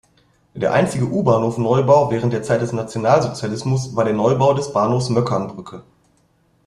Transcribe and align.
Der 0.55 0.73
einzige 0.73 1.05
U-Bahnhof-Neubau 1.05 2.09
während 2.09 2.33
der 2.33 2.41
Zeit 2.41 2.59
des 2.63 2.73
Nationalsozialismus 2.73 3.95
war 3.95 4.03
der 4.03 4.13
Neubau 4.15 4.55
des 4.55 4.73
Bahnhofs 4.73 5.09
Möckernbrücke. 5.09 5.83